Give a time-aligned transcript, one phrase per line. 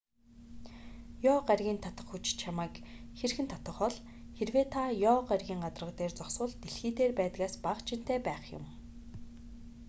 [1.33, 2.73] ёо гарагийн татах хүч чамайг
[3.19, 3.97] хэрхэн татах бол
[4.37, 8.63] хэрэв та ёо гарагийн гадарга дээр зогсвол дэлхий дээр байдгаас бага жинтэй байх юм